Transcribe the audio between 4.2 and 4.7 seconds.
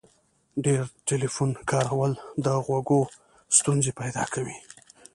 کوي.